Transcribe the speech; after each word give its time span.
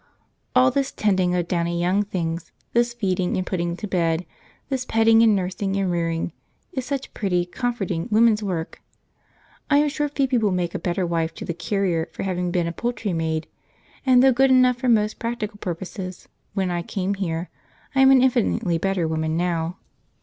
All 0.55 0.71
this 0.71 0.91
tending 0.91 1.35
of 1.35 1.47
downy 1.47 1.79
young 1.79 2.01
things, 2.01 2.51
this 2.73 2.91
feeding 2.91 3.37
and 3.37 3.45
putting 3.45 3.77
to 3.77 3.87
bed, 3.87 4.25
this 4.67 4.83
petting 4.83 5.21
and 5.21 5.35
nursing 5.35 5.75
and 5.75 5.91
rearing, 5.91 6.31
is 6.73 6.87
such 6.87 7.13
pretty, 7.13 7.45
comforting 7.45 8.07
woman's 8.09 8.41
work. 8.41 8.81
I 9.69 9.77
am 9.77 9.89
sure 9.89 10.09
Phoebe 10.09 10.39
will 10.39 10.51
make 10.51 10.73
a 10.73 10.79
better 10.79 11.05
wife 11.05 11.35
to 11.35 11.45
the 11.45 11.53
carrier 11.53 12.09
for 12.13 12.23
having 12.23 12.49
been 12.49 12.65
a 12.65 12.71
poultry 12.71 13.13
maid, 13.13 13.45
and 14.03 14.23
though 14.23 14.31
good 14.33 14.49
enough 14.49 14.77
for 14.79 14.89
most 14.89 15.19
practical 15.19 15.59
purposes 15.59 16.27
when 16.55 16.71
I 16.71 16.81
came 16.81 17.13
here, 17.13 17.51
I 17.93 18.01
am 18.01 18.09
an 18.09 18.23
infinitely 18.23 18.79
better 18.79 19.07
woman 19.07 19.37
now. 19.37 19.77